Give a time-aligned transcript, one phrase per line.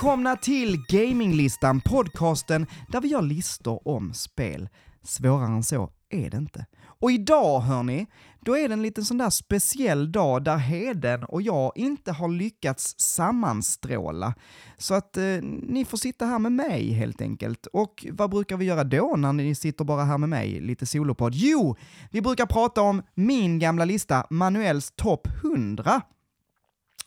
[0.00, 4.68] Välkomna till Gaminglistan, podcasten där vi gör listor om spel.
[5.02, 6.66] Svårare än så är det inte.
[6.84, 8.06] Och idag hörni,
[8.40, 12.28] då är det en liten sån där speciell dag där Heden och jag inte har
[12.28, 14.34] lyckats sammanstråla.
[14.76, 15.24] Så att eh,
[15.62, 17.66] ni får sitta här med mig helt enkelt.
[17.66, 21.34] Och vad brukar vi göra då när ni sitter bara här med mig, lite solopodd?
[21.34, 21.76] Jo,
[22.10, 26.00] vi brukar prata om min gamla lista, Manuels topp 100.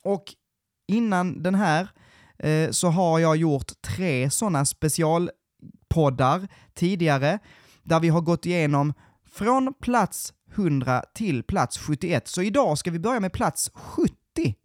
[0.04, 0.24] Och
[0.88, 1.88] innan den här
[2.44, 7.40] eh, så har jag gjort tre sådana specialpoddar tidigare,
[7.84, 8.94] där vi har gått igenom
[9.32, 12.28] från plats 100 till plats 71.
[12.28, 14.14] Så idag ska vi börja med plats 70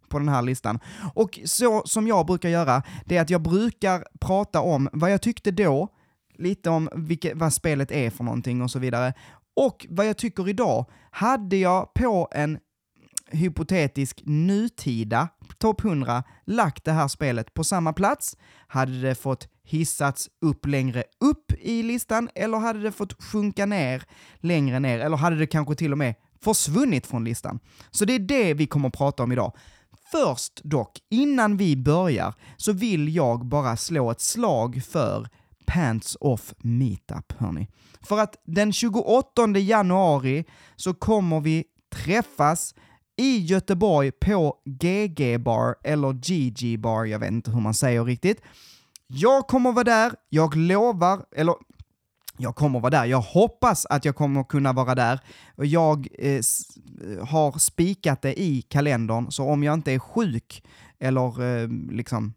[0.08, 0.78] på den här listan.
[1.14, 5.22] Och så som jag brukar göra, det är att jag brukar prata om vad jag
[5.22, 5.88] tyckte då,
[6.34, 9.14] lite om vilket, vad spelet är för någonting och så vidare.
[9.56, 12.58] Och vad jag tycker idag, hade jag på en
[13.31, 15.28] hypotetisk nutida
[15.59, 21.05] topp 100 lagt det här spelet på samma plats, hade det fått hissats upp längre
[21.20, 24.03] upp i listan eller hade det fått sjunka ner
[24.37, 27.61] längre ner eller hade det kanske till och med försvunnit från listan?
[27.91, 29.53] Så det är det vi kommer att prata om idag.
[30.12, 35.28] Först dock, innan vi börjar, så vill jag bara slå ett slag för
[35.67, 37.69] Pants Off Meetup, hörni.
[38.03, 40.45] För att den 28 januari
[40.77, 42.75] så kommer vi träffas
[43.19, 48.42] i Göteborg på GG Bar, eller GG Bar, jag vet inte hur man säger riktigt.
[49.06, 51.55] Jag kommer vara där, jag lovar, eller
[52.36, 53.05] jag kommer vara där.
[53.05, 55.20] Jag hoppas att jag kommer kunna vara där.
[55.56, 60.62] Jag eh, eh, har spikat det i kalendern, så om jag inte är sjuk
[60.98, 62.34] eller eh, liksom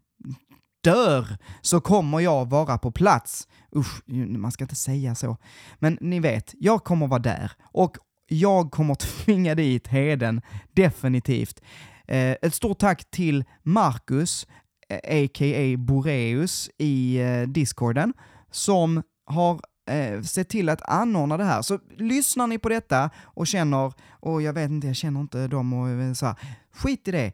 [0.84, 3.48] dör så kommer jag vara på plats.
[3.76, 4.08] Usch,
[4.38, 5.36] man ska inte säga så.
[5.78, 7.52] Men ni vet, jag kommer vara där.
[7.62, 7.96] Och
[8.32, 10.40] jag kommer tvinga dit Heden,
[10.72, 11.60] definitivt.
[12.08, 14.46] Eh, ett stort tack till Marcus,
[14.88, 15.76] eh, a.k.a.
[15.78, 18.12] Boreus, i eh, discorden,
[18.50, 19.60] som har
[19.90, 21.62] eh, sett till att anordna det här.
[21.62, 25.72] Så lyssnar ni på detta och känner, och jag vet inte, jag känner inte dem
[25.72, 26.36] och eh, så här,
[26.72, 27.32] skit i det.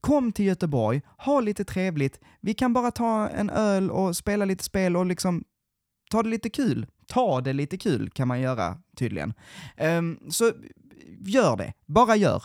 [0.00, 2.20] Kom till Göteborg, ha lite trevligt.
[2.40, 5.44] Vi kan bara ta en öl och spela lite spel och liksom
[6.10, 6.86] ta det lite kul.
[7.12, 9.34] Ta det lite kul kan man göra tydligen.
[9.80, 10.52] Um, så
[11.20, 12.42] gör det, bara gör.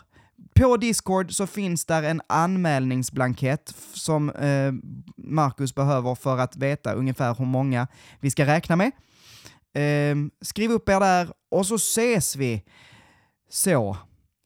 [0.56, 4.74] På Discord så finns där en anmälningsblankett som eh,
[5.18, 7.88] Marcus behöver för att veta ungefär hur många
[8.20, 8.92] vi ska räkna med.
[9.74, 12.64] Eh, skriv upp er där och så ses vi.
[13.50, 13.98] Så,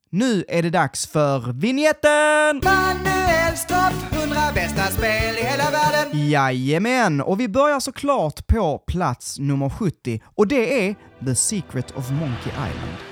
[0.10, 2.62] nu är det dags för vignetten!
[2.64, 6.30] Manuel topp 100 bästa spel i hela världen!
[6.30, 12.10] Jajamän, och vi börjar såklart på plats nummer 70 och det är The Secret of
[12.10, 13.11] Monkey Island.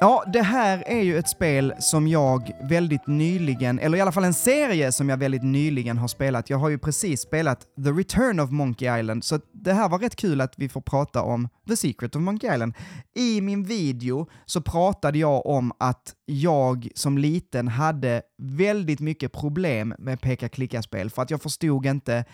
[0.00, 4.24] Ja, det här är ju ett spel som jag väldigt nyligen, eller i alla fall
[4.24, 6.50] en serie som jag väldigt nyligen har spelat.
[6.50, 10.16] Jag har ju precis spelat The Return of Monkey Island, så det här var rätt
[10.16, 12.74] kul att vi får prata om The Secret of Monkey Island.
[13.14, 19.94] I min video så pratade jag om att jag som liten hade väldigt mycket problem
[19.98, 22.24] med peka-klicka-spel, för att jag förstod inte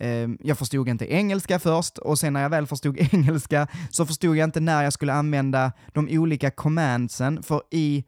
[0.00, 4.36] eh, jag förstod inte engelska först, och sen när jag väl förstod engelska så förstod
[4.36, 8.04] jag inte när jag skulle använda de olika commandsen, för i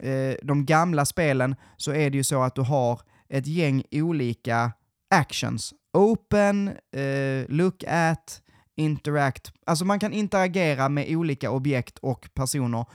[0.00, 4.72] eh, de gamla spelen så är det ju så att du har ett gäng olika
[5.10, 5.74] actions.
[5.92, 8.42] Open, eh, look at,
[8.76, 9.52] interact.
[9.66, 12.86] Alltså man kan interagera med olika objekt och personer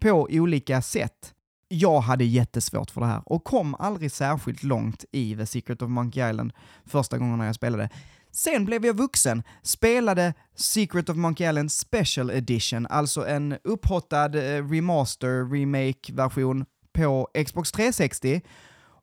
[0.00, 1.34] på olika sätt.
[1.74, 5.90] Jag hade jättesvårt för det här och kom aldrig särskilt långt i The Secret of
[5.90, 6.52] Monkey Island
[6.86, 7.88] första gången jag spelade.
[8.30, 14.68] Sen blev jag vuxen, spelade Secret of Monkey Island Special Edition, alltså en upphottad eh,
[14.68, 18.40] remaster, remake-version på Xbox 360.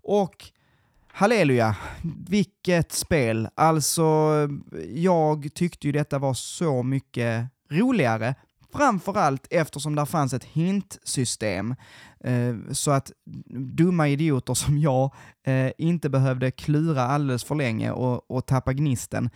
[0.03, 0.35] Och
[1.07, 1.75] halleluja,
[2.27, 3.47] vilket spel!
[3.55, 4.47] Alltså,
[4.93, 8.35] jag tyckte ju detta var så mycket roligare,
[8.73, 11.75] framförallt eftersom där fanns ett hintsystem
[12.23, 13.11] Eh, så att
[13.75, 15.13] dumma idioter som jag
[15.43, 19.29] eh, inte behövde klura alldeles för länge och, och tappa gnisten.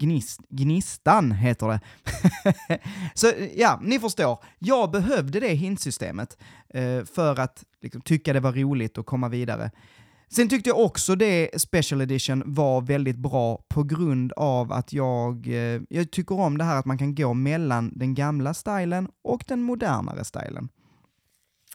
[0.00, 1.80] Gnist, gnistan heter det.
[3.14, 4.38] så ja, ni förstår.
[4.58, 6.38] Jag behövde det hintsystemet
[6.68, 9.70] eh, för att liksom, tycka det var roligt att komma vidare.
[10.30, 15.46] Sen tyckte jag också det Special Edition var väldigt bra på grund av att jag,
[15.46, 19.44] eh, jag tycker om det här att man kan gå mellan den gamla stilen och
[19.46, 20.68] den modernare stilen.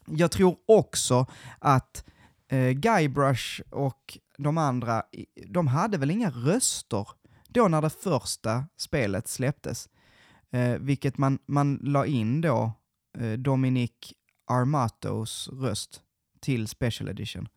[0.06, 1.26] Jag tror också
[1.58, 2.04] att
[2.48, 5.02] eh, Guybrush och de andra,
[5.48, 7.08] de hade väl inga röster
[7.48, 9.88] då när det första spelet släpptes.
[10.50, 12.72] Eh, vilket man, man la in då
[13.18, 14.12] eh, Dominic
[14.46, 16.00] Armatos röst
[16.40, 17.48] till Special Edition.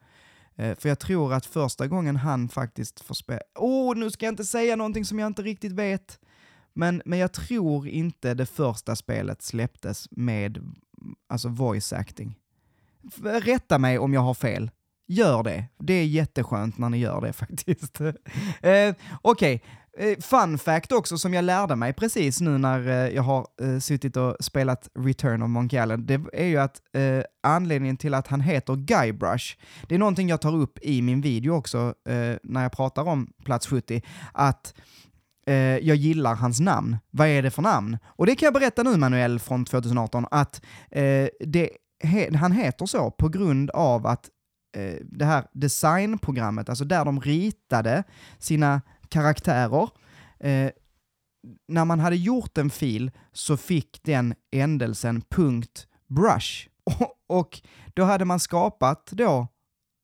[0.58, 3.42] Eh, för jag tror att första gången han faktiskt får spela...
[3.56, 6.20] Åh, oh, nu ska jag inte säga någonting som jag inte riktigt vet.
[6.74, 10.74] Men, men jag tror inte det första spelet släpptes med
[11.30, 12.36] alltså voice acting.
[13.24, 14.72] Rätta mig om jag har fel.
[15.08, 15.66] Gör det.
[15.78, 18.02] Det är jätteskönt när ni gör det faktiskt.
[18.02, 18.14] eh,
[18.62, 19.60] Okej, okay.
[20.00, 23.80] Eh, fun fact också som jag lärde mig precis nu när eh, jag har eh,
[23.80, 28.28] suttit och spelat Return of Monkey Island, det är ju att eh, anledningen till att
[28.28, 29.58] han heter Guybrush,
[29.88, 33.34] det är någonting jag tar upp i min video också eh, när jag pratar om
[33.46, 34.02] plats 70,
[34.34, 34.74] att
[35.48, 36.98] eh, jag gillar hans namn.
[37.12, 37.98] Vad är det för namn?
[38.06, 40.62] Och det kan jag berätta nu Manuel från 2018, att
[41.40, 41.70] det,
[42.04, 44.30] he, han heter så på grund av att
[45.02, 48.04] det här designprogrammet, alltså där de ritade
[48.40, 49.90] sina karaktärer.
[50.40, 50.72] Eh,
[51.68, 55.24] när man hade gjort en fil så fick den ändelsen
[56.08, 56.68] .brush.
[57.28, 57.62] Och,
[57.94, 59.48] då hade man skapat då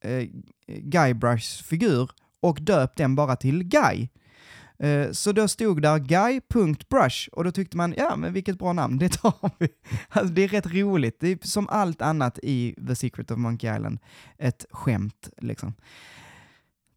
[0.04, 0.28] eh,
[0.66, 2.10] Guybrushs figur
[2.40, 4.08] och döpt den bara till Guy.
[4.78, 8.98] Eh, så då stod där guy.brush och då tyckte man, ja men vilket bra namn,
[8.98, 9.68] det tar vi.
[10.08, 13.74] Alltså, det är rätt roligt, det är som allt annat i The Secret of Monkey
[13.76, 13.98] Island,
[14.38, 15.74] ett skämt liksom.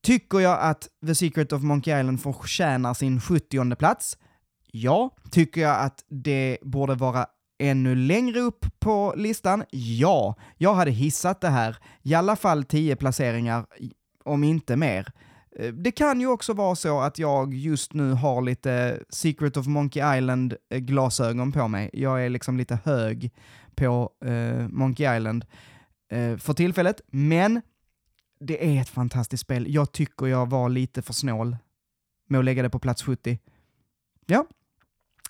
[0.01, 4.17] Tycker jag att The Secret of Monkey Island förtjänar sin 70 plats?
[4.71, 5.15] Ja.
[5.31, 7.25] Tycker jag att det borde vara
[7.59, 9.63] ännu längre upp på listan?
[9.71, 10.35] Ja.
[10.57, 13.65] Jag hade hissat det här, i alla fall 10 placeringar,
[14.23, 15.11] om inte mer.
[15.59, 19.67] Eh, det kan ju också vara så att jag just nu har lite Secret of
[19.67, 21.89] Monkey Island-glasögon eh, på mig.
[21.93, 23.31] Jag är liksom lite hög
[23.75, 25.45] på uh, Monkey Island
[26.13, 27.61] uh, för tillfället, men
[28.39, 29.73] det är ett fantastiskt spel.
[29.73, 31.57] Jag tycker jag var lite för snål
[32.29, 33.39] med att lägga det på plats 70.
[34.25, 34.45] Ja,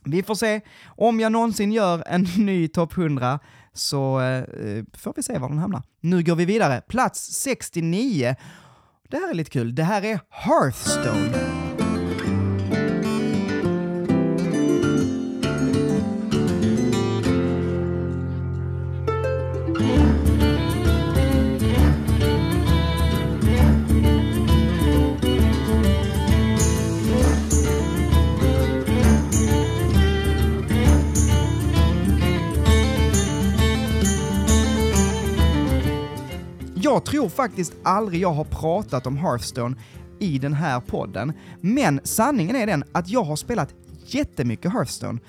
[0.04, 0.62] vi får se.
[0.86, 3.40] Om jag någonsin gör en ny topp 100
[3.74, 5.84] så eh, får vi se var den hamnar.
[6.00, 6.82] Nu går vi vidare.
[6.82, 8.36] Plats 69.
[9.10, 9.76] Det här är lite kul.
[9.76, 11.87] Det här är Hearthstone.
[37.08, 39.76] Tror faktiskt aldrig jag har pratat om Hearthstone
[40.20, 43.74] i den här podden, men sanningen är den att jag har spelat
[44.06, 45.20] jättemycket Hearthstone.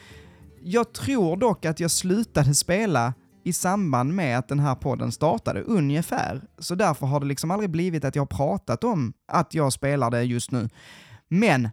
[0.62, 3.14] Jag tror dock att jag slutade spela
[3.44, 6.42] i samband med att den här podden startade, ungefär.
[6.58, 10.10] Så därför har det liksom aldrig blivit att jag har pratat om att jag spelar
[10.10, 10.69] det just nu.
[11.28, 11.69] Men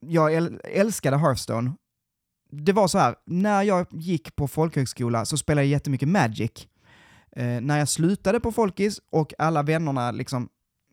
[0.00, 1.72] jag älskade Hearthstone.
[2.50, 6.68] Det var så här, när jag gick på folkhögskola så spelade jag jättemycket Magic.
[7.36, 10.48] Eh, när jag slutade på Folkis och alla vännerna liksom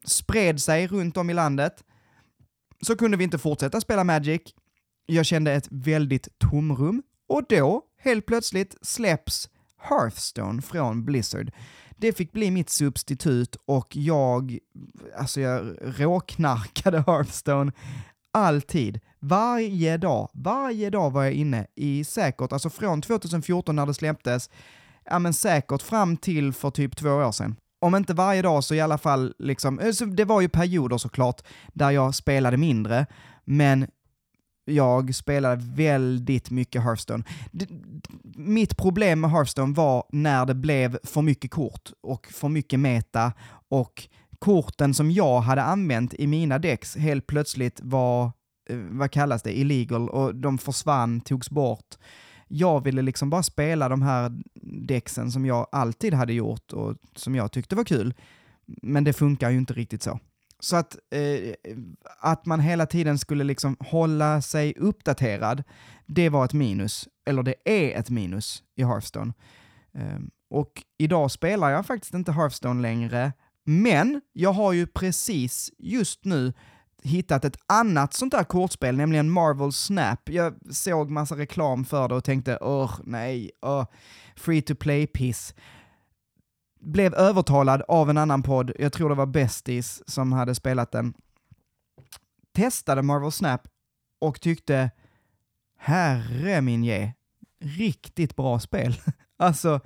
[0.05, 1.83] spred sig runt om i landet
[2.81, 4.41] så kunde vi inte fortsätta spela Magic.
[5.05, 11.51] Jag kände ett väldigt tomrum och då, helt plötsligt, släpps Hearthstone från Blizzard.
[11.97, 14.57] Det fick bli mitt substitut och jag,
[15.17, 17.71] alltså jag råknarkade Hearthstone
[18.31, 18.99] alltid.
[19.19, 24.49] Varje dag, varje dag var jag inne i säkert, alltså från 2014 när det släpptes,
[25.09, 27.55] ja men säkert fram till för typ två år sedan.
[27.81, 31.41] Om inte varje dag så i alla fall, liksom, eh, det var ju perioder såklart
[31.73, 33.05] där jag spelade mindre,
[33.45, 33.87] men
[34.65, 37.23] jag spelade väldigt mycket Hearthstone.
[38.35, 43.33] mitt problem med Hearthstone var när det blev för mycket kort och för mycket meta
[43.69, 44.07] och
[44.39, 48.23] korten som jag hade använt i mina decks helt plötsligt var,
[48.69, 51.95] eh, vad kallas det, illegal och de försvann, togs bort
[52.51, 54.31] jag ville liksom bara spela de här
[54.63, 58.13] däcksen som jag alltid hade gjort och som jag tyckte var kul.
[58.65, 60.19] Men det funkar ju inte riktigt så.
[60.59, 61.53] Så att, eh,
[62.19, 65.63] att man hela tiden skulle liksom hålla sig uppdaterad,
[66.05, 67.07] det var ett minus.
[67.25, 69.33] Eller det är ett minus i Hearthstone.
[69.93, 73.33] Eh, och idag spelar jag faktiskt inte Hearthstone längre,
[73.65, 76.53] men jag har ju precis just nu
[77.03, 80.29] hittat ett annat sånt där kortspel, nämligen Marvel Snap.
[80.29, 83.85] Jag såg massa reklam för det och tänkte åh nej, åh,
[84.35, 85.53] free to play-piss.
[86.81, 91.13] Blev övertalad av en annan podd, jag tror det var Besties som hade spelat den.
[92.55, 93.61] Testade Marvel Snap
[94.21, 94.91] och tyckte,
[95.77, 97.13] herre min ge,
[97.59, 98.95] riktigt bra spel.
[99.37, 99.79] alltså,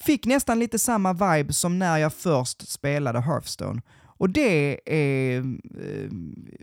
[0.00, 3.82] fick nästan lite samma vibe som när jag först spelade Hearthstone.
[4.22, 5.44] Och det är eh,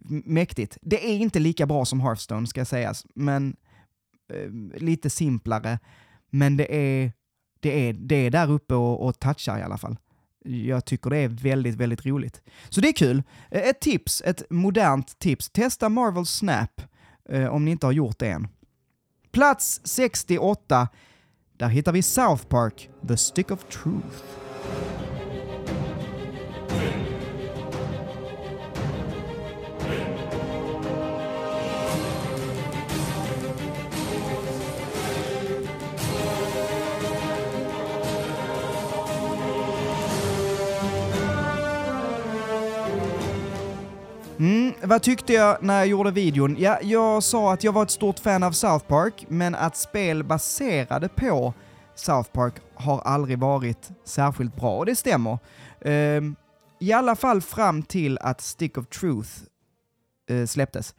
[0.10, 0.78] mäktigt.
[0.82, 3.56] Det är inte lika bra som Hearthstone ska sägas, men
[4.34, 5.80] eh, lite simplare.
[6.30, 7.14] Men det är,
[7.60, 9.98] det är, det är där uppe och, och touchar i alla fall.
[10.46, 12.42] Jag tycker det är väldigt, väldigt roligt.
[12.70, 13.24] Så det är kul.
[13.52, 15.50] Eh, ett tips, ett modernt tips.
[15.50, 16.82] Testa Marvel Snap
[17.30, 18.48] eh, om ni inte har gjort det än.
[19.32, 20.88] Plats 68,
[21.58, 24.24] där hittar vi South Park, The Stick of Truth.
[44.84, 46.56] Vad tyckte jag när jag gjorde videon?
[46.60, 50.24] Ja, jag sa att jag var ett stort fan av South Park, men att spel
[50.24, 51.54] baserade på
[51.96, 55.40] South Park har aldrig varit särskilt bra, och det stämmer.
[55.86, 56.24] Uh,
[56.80, 59.30] I alla fall fram till att Stick of Truth
[60.32, 60.96] uh, släpptes.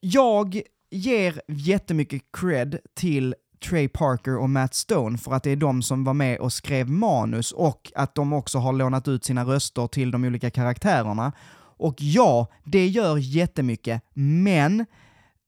[0.00, 3.34] Jag ger jättemycket cred till
[3.68, 6.90] Trey Parker och Matt Stone för att det är de som var med och skrev
[6.90, 11.32] manus och att de också har lånat ut sina röster till de olika karaktärerna.
[11.80, 14.86] Och ja, det gör jättemycket, men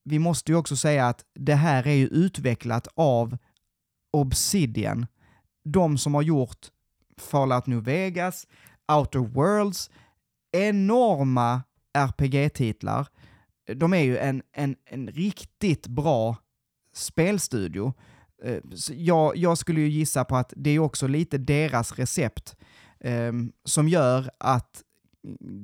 [0.04, 3.38] vi måste ju också säga att det här är ju utvecklat av
[4.12, 5.06] Obsidian.
[5.64, 6.66] De som har gjort
[7.18, 8.46] Fallout New Vegas,
[8.92, 9.90] Outer Worlds,
[10.52, 11.62] enorma
[11.92, 13.08] RPG-titlar.
[13.74, 16.36] De är ju en, en, en riktigt bra
[16.94, 17.94] spelstudio.
[18.44, 18.58] Eh,
[18.90, 22.56] jag, jag, skulle ju gissa på att det är också lite deras recept
[23.00, 23.32] eh,
[23.64, 24.82] som gör att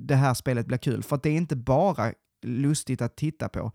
[0.06, 1.02] det här spelet blir kul.
[1.02, 2.12] För att det är inte bara
[2.42, 3.72] lustigt att titta på.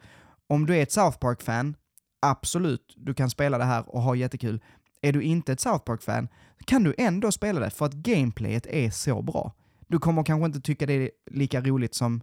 [0.47, 1.75] Om du är ett South Park-fan,
[2.21, 4.61] absolut, du kan spela det här och ha jättekul.
[5.01, 6.27] Är du inte ett South Park-fan
[6.65, 9.51] kan du ändå spela det för att gameplayet är så bra.
[9.87, 12.21] Du kommer kanske inte tycka det är lika roligt som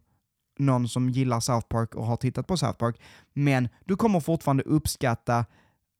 [0.59, 3.01] någon som gillar South Park och har tittat på South Park,
[3.33, 5.45] men du kommer fortfarande uppskatta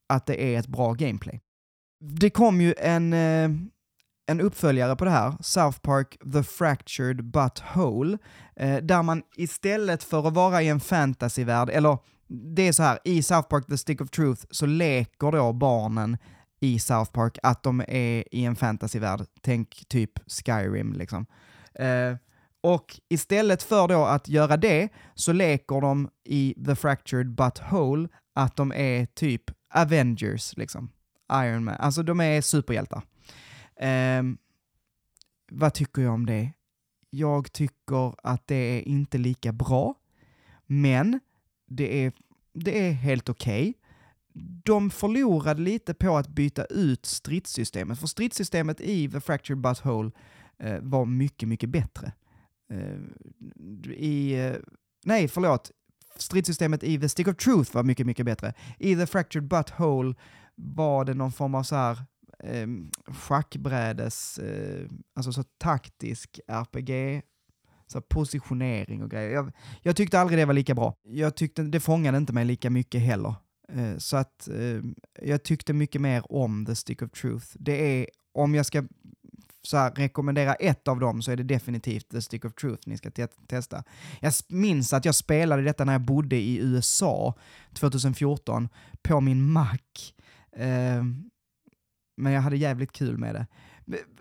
[0.09, 1.41] att det är ett bra gameplay.
[2.01, 3.51] Det kom ju en, eh,
[4.31, 8.19] en uppföljare på det här, South Park The Fractured But Whole,
[8.57, 12.99] eh, där man istället för att vara i en fantasyvärld, eller det är så här,
[13.05, 16.17] i South Park The Stick of Truth så leker då barnen
[16.61, 19.21] i South Park att de är i en fantasyvärld.
[19.41, 21.27] Tänk typ Skyrim liksom.
[21.75, 22.17] Eh,
[22.63, 28.09] och istället för då att göra det så leker de i The Fractured But Whole
[28.35, 29.43] att de är typ
[29.75, 30.91] Avengers liksom.
[31.33, 31.75] Iron Man.
[31.79, 33.03] Alltså de är superhjältar.
[33.81, 34.23] Eh,
[35.51, 36.53] vad tycker jag om det?
[37.11, 39.95] Jag tycker att det är inte lika bra,
[40.67, 41.21] men
[41.67, 42.13] det är,
[42.53, 43.69] det är helt okej.
[43.69, 43.75] Okay.
[44.65, 50.11] De förlorade lite på att byta ut stridssystemet, för stridssystemet i The Fractured Butthole
[50.59, 52.13] eh, var mycket, mycket bättre.
[52.73, 54.57] Eh, I, eh,
[55.05, 55.71] nej, förlåt.
[56.17, 58.55] Stridssystemet i The Stick of Truth var mycket, mycket bättre.
[58.79, 60.15] I The Fractured Butthole
[60.55, 62.05] var det någon form av så här
[62.45, 62.67] eh,
[63.07, 67.23] schackbrädes, eh, alltså så taktisk RPG,
[67.87, 69.31] så positionering och grejer.
[69.31, 70.95] Jag, jag, tyckte aldrig det var lika bra.
[71.03, 73.35] Jag tyckte det fångade inte mig lika mycket heller.
[73.73, 74.81] Eh, så att eh,
[75.23, 77.47] jag tyckte mycket mer om The Stick of Truth.
[77.55, 78.85] Det är, om jag ska
[79.63, 82.97] så här, rekommendera ett av dem så är det definitivt The Stick of Truth ni
[82.97, 83.85] ska te testa.
[84.21, 87.35] Jag minns att jag spelade detta när jag bodde i USA
[87.75, 88.69] 2014
[89.03, 89.79] på min Mac.
[90.57, 91.05] Eh,
[92.21, 93.47] men jag hade jävligt kul med det.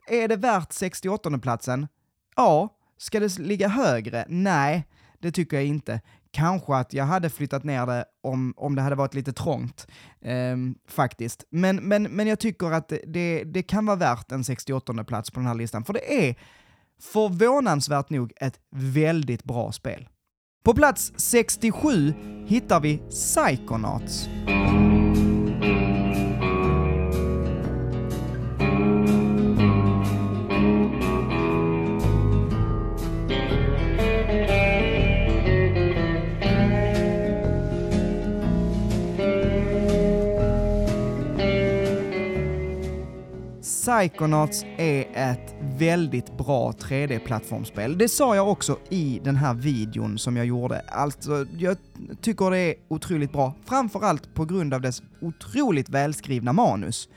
[0.07, 1.87] Är det värt 68 platsen?
[2.35, 2.75] Ja.
[2.97, 4.25] Ska det ligga högre?
[4.27, 4.87] Nej,
[5.19, 6.01] det tycker jag inte.
[6.31, 9.87] Kanske att jag hade flyttat ner det om, om det hade varit lite trångt,
[10.21, 11.43] eh, faktiskt.
[11.49, 15.39] Men, men, men jag tycker att det, det kan vara värt en 68 plats på
[15.39, 16.35] den här listan, för det är
[17.01, 20.09] förvånansvärt nog ett väldigt bra spel.
[20.63, 22.13] På plats 67
[22.47, 24.29] hittar vi Psychonauts.
[43.89, 47.97] Psychonauts är ett väldigt bra 3D-plattformsspel.
[47.97, 50.79] Det sa jag också i den här videon som jag gjorde.
[50.79, 51.77] Alltså, jag
[52.21, 57.09] tycker det är otroligt bra, framförallt på grund av dess otroligt välskrivna manus.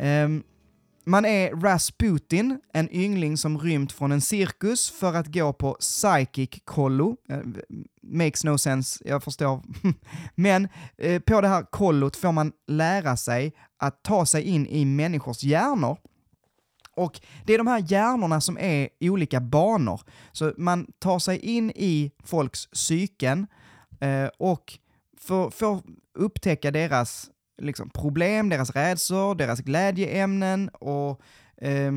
[0.00, 0.42] Um,
[1.08, 6.50] man är Rasputin, en yngling som rymt från en cirkus för att gå på psychic
[6.64, 7.16] kollo.
[7.28, 7.38] Eh,
[8.02, 9.62] makes no sense, jag förstår.
[10.34, 14.84] Men eh, på det här kollot får man lära sig att ta sig in i
[14.84, 15.98] människors hjärnor
[16.96, 20.00] Och det är de här hjärnorna som är i olika banor.
[20.32, 23.46] Så man tar sig in i folks psyken
[24.00, 24.78] eh, och
[25.20, 25.82] får, får
[26.14, 31.20] upptäcka deras liksom, problem, deras rädslor, deras glädjeämnen och
[31.56, 31.92] eh,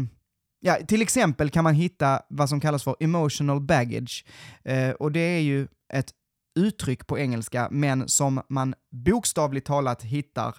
[0.60, 4.26] ja, till exempel kan man hitta vad som kallas för emotional baggage.
[4.64, 6.12] Eh, och det är ju ett
[6.60, 10.56] uttryck på engelska, men som man bokstavligt talat hittar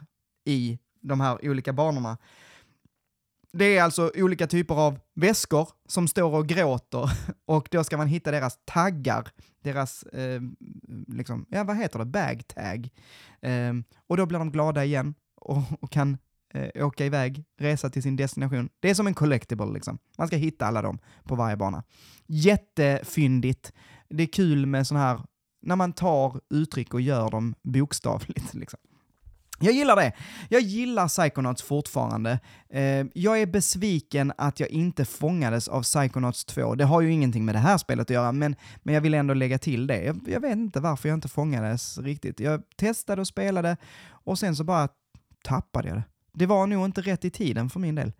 [0.47, 2.18] i de här olika banorna.
[3.52, 7.11] Det är alltså olika typer av väskor som står och gråter
[7.47, 9.28] och då ska man hitta deras taggar,
[9.62, 10.40] deras, eh,
[11.09, 12.88] liksom, ja vad heter det, bag tag.
[13.42, 13.73] Eh,
[14.06, 16.18] och då blir de glada igen och, och kan
[16.54, 18.68] eh, åka iväg, resa till sin destination.
[18.80, 19.99] Det är som en collectible liksom.
[20.18, 21.85] Man ska hitta alla dem på varje bana.
[22.26, 23.73] Jättefyndigt.
[24.09, 25.21] Det är kul med sån här,
[25.62, 28.80] när man tar uttryck och gör dem bokstavligt liksom.
[29.62, 30.12] Jag gillar det.
[30.49, 32.40] Jag gillar Psychonauts fortfarande.
[32.71, 36.75] Eh, jag är besviken att jag inte fångades av Psychonauts 2.
[36.75, 39.35] Det har ju ingenting med det här spelet att göra, men, men jag vill ändå
[39.35, 40.04] lägga till det.
[40.04, 42.40] Jag, jag vet inte varför jag inte fångades riktigt.
[42.40, 43.76] Jag testade och spelade
[44.11, 44.88] och sen så bara
[45.45, 46.04] tappade jag det.
[46.35, 48.12] Det var nog inte rätt i tiden för min del.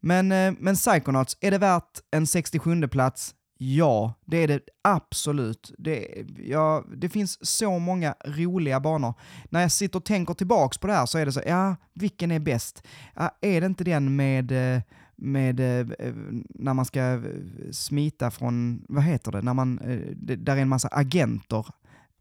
[0.00, 3.34] Men, eh, men Psychonauts, är det värt en 67 plats?
[3.64, 5.72] Ja, det är det absolut.
[5.78, 9.14] Det, ja, det finns så många roliga banor.
[9.50, 12.30] När jag sitter och tänker tillbaks på det här så är det så, ja, vilken
[12.30, 12.82] är bäst?
[13.14, 14.82] Ja, är det inte den med, eh,
[15.16, 16.14] med eh, eh,
[16.48, 17.22] när man ska
[17.70, 19.76] smita från, vad heter det, när man,
[20.16, 21.66] där är en massa agenter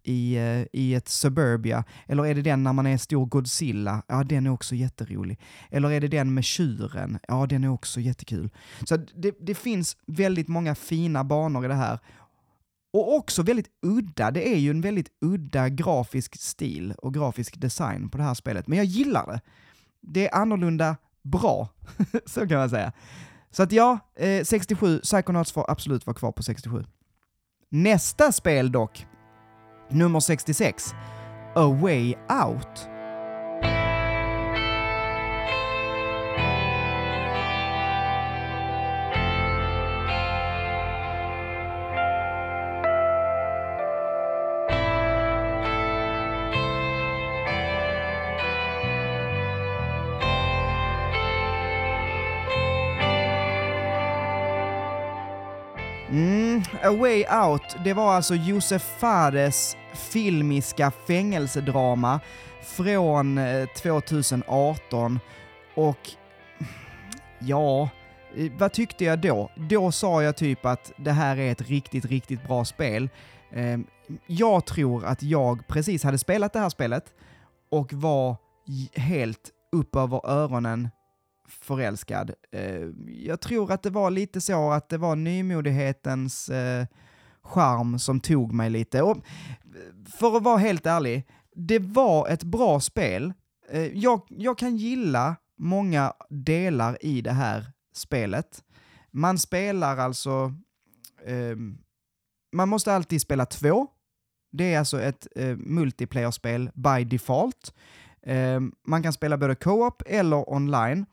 [0.03, 1.84] i, eh, i ett Suburbia?
[2.08, 4.03] Eller är det den när man är stor Godzilla?
[4.08, 5.39] Ja, den är också jätterolig.
[5.70, 7.20] Eller är det den med tjuren?
[7.27, 8.50] Ja, den är också jättekul.
[8.84, 11.99] Så det, det finns väldigt många fina banor i det här.
[12.93, 14.32] Och också väldigt udda.
[14.32, 18.67] Det är ju en väldigt udda grafisk stil och grafisk design på det här spelet.
[18.67, 19.41] Men jag gillar det.
[20.02, 21.69] Det är annorlunda bra,
[22.25, 22.91] så kan man säga.
[23.52, 26.86] Så att ja, eh, 67, Psychonauts får absolut vara kvar på 67.
[27.69, 29.06] Nästa spel dock,
[29.91, 30.95] Nummer 66,
[31.56, 32.88] A Way Out.
[56.12, 62.19] Mm, A Way Out, det var alltså Josef Fares filmiska fängelsedrama
[62.62, 65.19] från eh, 2018
[65.75, 66.10] och
[67.39, 67.89] ja,
[68.36, 69.51] eh, vad tyckte jag då?
[69.56, 73.10] Då sa jag typ att det här är ett riktigt, riktigt bra spel.
[73.51, 73.86] Ehm,
[74.27, 77.13] jag tror att jag precis hade spelat det här spelet
[77.71, 78.36] och var
[78.93, 80.89] helt upp över öronen
[81.47, 82.32] förälskad.
[82.51, 86.86] Ehm, jag tror att det var lite så att det var nymodighetens eh,
[87.43, 89.01] charm som tog mig lite.
[89.01, 89.17] Och
[90.19, 93.34] för att vara helt ärlig, det var ett bra spel.
[93.69, 98.63] Eh, jag, jag kan gilla många delar i det här spelet.
[99.12, 100.54] Man spelar alltså...
[101.25, 101.56] Eh,
[102.54, 103.88] man måste alltid spela två.
[104.51, 107.73] Det är alltså ett eh, multiplayer-spel by default.
[108.23, 111.06] Eh, man kan spela både co-op eller online.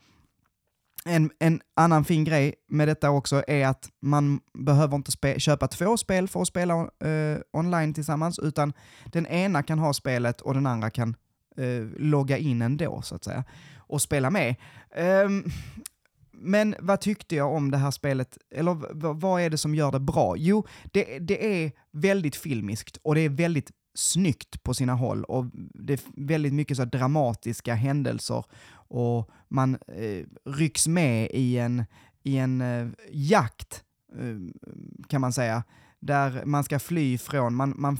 [1.05, 5.97] En, en, annan fin grej med detta också är att man behöver inte köpa två
[5.97, 8.73] spel för att spela eh, online tillsammans, utan
[9.07, 11.17] den ena kan ha spelet och den andra kan
[11.57, 13.45] eh, logga in ändå, så att säga,
[13.77, 14.55] och spela med.
[15.25, 15.45] Um,
[16.33, 18.39] men vad tyckte jag om det här spelet?
[18.55, 20.37] Eller vad är det som gör det bra?
[20.37, 25.47] Jo, det, det är väldigt filmiskt och det är väldigt snyggt på sina håll och
[25.75, 31.85] det är väldigt mycket så dramatiska händelser och man eh, rycks med i en,
[32.23, 33.85] i en eh, jakt,
[34.19, 34.37] eh,
[35.09, 35.65] kan man säga,
[36.01, 37.99] där man ska fly från, man, man,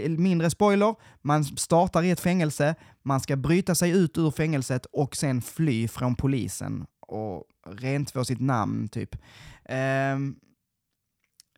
[0.00, 4.86] eh, mindre spoiler, man startar i ett fängelse, man ska bryta sig ut ur fängelset
[4.86, 9.16] och sen fly från polisen och rentvå sitt namn typ.
[10.14, 10.36] Um,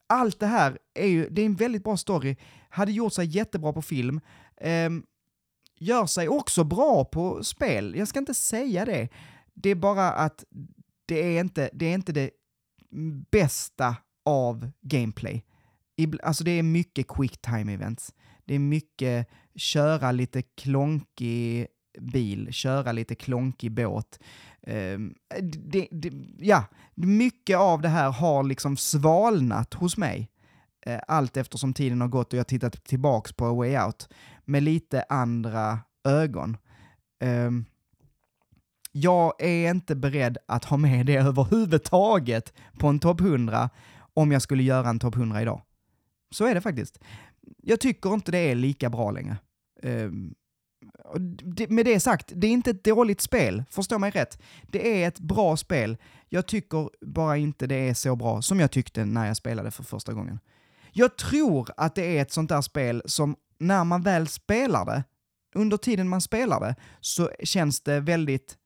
[0.06, 2.36] allt det här är ju, det är en väldigt bra story,
[2.72, 4.20] hade gjort sig jättebra på film,
[4.56, 4.90] eh,
[5.78, 7.94] gör sig också bra på spel.
[7.96, 9.08] Jag ska inte säga det.
[9.54, 10.44] Det är bara att
[11.06, 12.30] det är inte det, är inte det
[13.30, 15.44] bästa av gameplay.
[16.22, 18.14] Alltså det är mycket quick time events.
[18.44, 21.66] Det är mycket köra lite klonkig
[22.00, 24.18] bil, köra lite klonkig båt.
[24.66, 30.28] Um, det, det, ja, mycket av det här har liksom svalnat hos mig.
[30.86, 34.08] Eh, allt eftersom tiden har gått och jag tittat tillbaks på A Way Out
[34.44, 36.56] med lite andra ögon.
[37.24, 37.64] Um,
[38.92, 43.70] jag är inte beredd att ha med det överhuvudtaget på en topp 100
[44.14, 45.62] om jag skulle göra en topp 100 idag.
[46.30, 46.98] Så är det faktiskt.
[47.62, 49.36] Jag tycker inte det är lika bra längre.
[49.82, 50.34] Um,
[51.68, 54.42] med det sagt, det är inte ett dåligt spel, förstå mig rätt.
[54.62, 55.96] Det är ett bra spel.
[56.28, 59.82] Jag tycker bara inte det är så bra som jag tyckte när jag spelade för
[59.82, 60.38] första gången.
[60.92, 65.04] Jag tror att det är ett sånt där spel som när man väl spelar det,
[65.54, 68.58] under tiden man spelar det, så känns det väldigt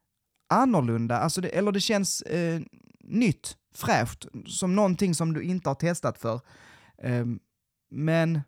[0.49, 2.61] annorlunda, alltså det, eller det känns eh,
[3.01, 6.41] nytt, fräscht, som någonting som du inte har testat för.
[6.99, 7.27] Eh,
[7.91, 8.41] men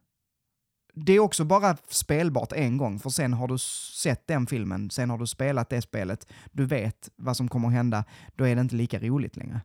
[0.94, 3.58] det är också bara spelbart en gång, för sen har du
[4.02, 7.74] sett den filmen, sen har du spelat det spelet, du vet vad som kommer att
[7.74, 8.04] hända,
[8.36, 9.60] då är det inte lika roligt längre.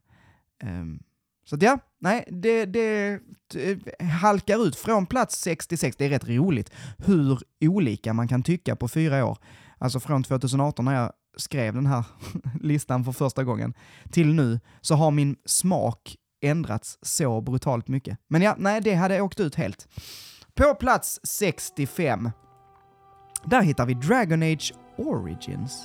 [0.63, 1.03] Um,
[1.45, 5.95] så att ja, nej, det, det, det halkar ut från plats 66.
[5.97, 9.37] Det är rätt roligt hur olika man kan tycka på fyra år.
[9.77, 12.05] Alltså från 2018 när jag skrev den här
[12.61, 13.73] listan för första gången
[14.11, 18.17] till nu så har min smak ändrats så brutalt mycket.
[18.27, 19.87] Men ja, nej, det hade åkt ut helt.
[20.55, 22.29] På plats 65,
[23.45, 25.83] där hittar vi Dragon Age Origins.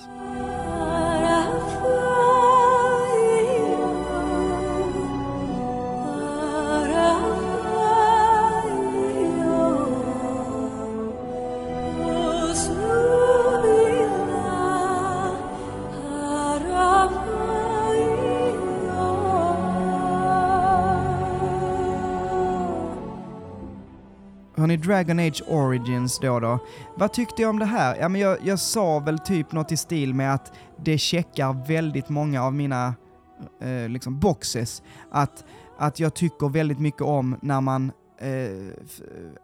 [24.58, 26.58] Hörni, Dragon Age Origins då då.
[26.96, 27.96] Vad tyckte jag om det här?
[27.96, 30.52] Ja, men jag, jag sa väl typ något i stil med att
[30.84, 32.94] det checkar väldigt många av mina
[33.60, 34.82] eh, liksom boxes.
[35.10, 35.44] Att,
[35.78, 38.72] att jag tycker väldigt mycket om när man eh, eh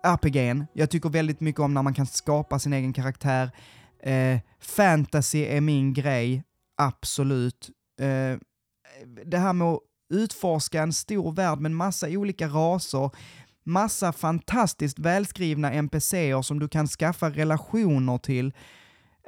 [0.02, 3.50] RPG'n, jag tycker väldigt mycket om när man kan skapa sin egen karaktär.
[4.02, 6.42] Eh, fantasy är min grej,
[6.76, 7.70] absolut.
[8.00, 8.38] Eh,
[9.26, 13.10] det här med att utforska en stor värld med en massa olika raser,
[13.64, 18.52] massa fantastiskt välskrivna NPCer som du kan skaffa relationer till.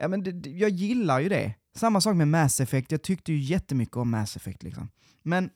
[0.01, 1.55] Ja, men det, jag gillar ju det.
[1.75, 4.89] Samma sak med Mass Effect, jag tyckte ju jättemycket om Mass Effect liksom.
[5.23, 5.51] Men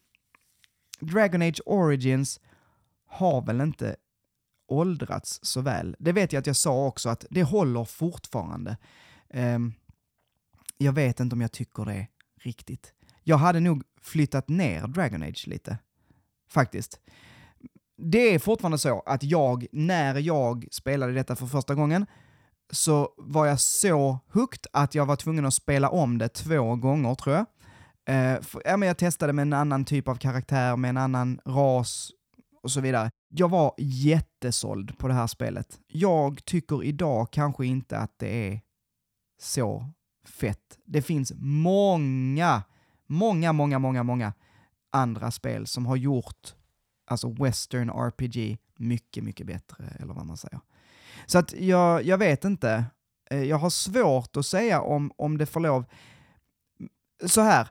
[1.01, 2.41] Dragon Age Origins
[3.07, 3.97] har väl inte
[4.69, 5.97] åldrats så väl.
[5.99, 8.77] Det vet jag att jag sa också, att det håller fortfarande.
[9.35, 9.75] Um,
[10.77, 12.07] jag vet inte om jag tycker det
[12.41, 12.95] riktigt.
[13.23, 15.79] Jag hade nog flyttat ner Dragon Age lite,
[16.49, 17.01] faktiskt
[18.03, 22.07] det är fortfarande så att jag, när jag spelade detta för första gången,
[22.73, 27.15] så var jag så hooked att jag var tvungen att spela om det två gånger
[27.15, 27.47] tror jag.
[28.09, 31.41] Eh, för, ja, men jag testade med en annan typ av karaktär, med en annan
[31.45, 32.11] ras
[32.63, 33.11] och så vidare.
[33.29, 35.79] Jag var jättesåld på det här spelet.
[35.87, 38.61] Jag tycker idag kanske inte att det är
[39.41, 39.85] så
[40.25, 40.79] fett.
[40.85, 42.63] Det finns många,
[43.07, 44.33] många, många, många, många
[44.93, 46.55] andra spel som har gjort
[47.11, 50.61] alltså western RPG mycket, mycket bättre, eller vad man säger.
[51.27, 52.85] Så att jag, jag vet inte.
[53.31, 55.85] Eh, jag har svårt att säga om, om det får lov...
[57.27, 57.69] Så här,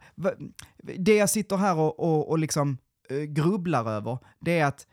[0.98, 2.78] det jag sitter här och, och, och liksom
[3.10, 4.88] eh, grubblar över, det är att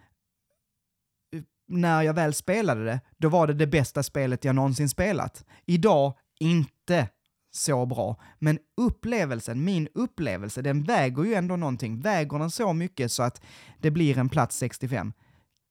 [1.36, 5.44] eh, när jag väl spelade det, då var det det bästa spelet jag någonsin spelat.
[5.66, 7.08] Idag, inte
[7.56, 8.16] så bra.
[8.38, 12.00] Men upplevelsen, min upplevelse, den väger ju ändå någonting.
[12.00, 13.42] Väger den så mycket så att
[13.80, 15.12] det blir en plats 65?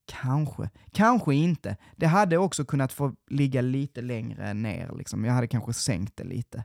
[0.07, 1.77] Kanske, kanske inte.
[1.95, 5.25] Det hade också kunnat få ligga lite längre ner, liksom.
[5.25, 6.63] jag hade kanske sänkt det lite.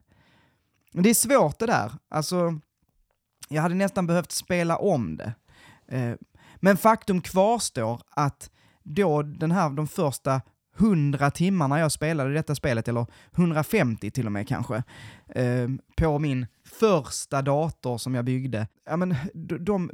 [0.93, 2.61] Men det är svårt det där, alltså,
[3.49, 5.35] jag hade nästan behövt spela om det.
[5.89, 6.15] Eh,
[6.57, 8.51] men faktum kvarstår att
[8.83, 10.41] då den här, de första
[10.81, 14.83] 100 timmar när jag spelade detta spelet, eller 150 till och med kanske,
[15.29, 18.69] eh, på min första dator som jag byggde.
[18.87, 19.91] Ja men, de, de,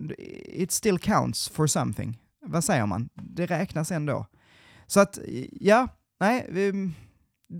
[0.48, 2.18] it still counts for something.
[2.40, 3.08] Vad säger man?
[3.14, 4.26] Det räknas ändå.
[4.86, 5.18] Så att,
[5.52, 5.88] ja,
[6.20, 6.90] nej, vi,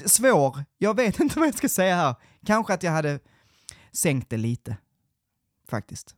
[0.05, 0.65] svår.
[0.79, 2.15] Jag vet inte vad jag ska säga här.
[2.47, 3.19] Kanske att jag hade
[3.93, 4.77] sänkt det lite,
[5.69, 6.15] faktiskt.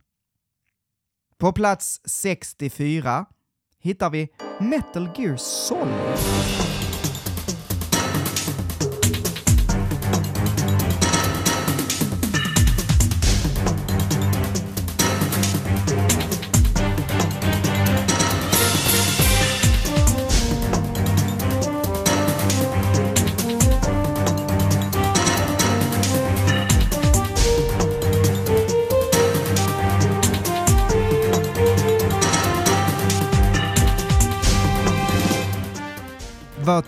[1.38, 3.27] På plats 64
[3.79, 4.29] hittar vi
[4.61, 6.88] Metal Gear Solid.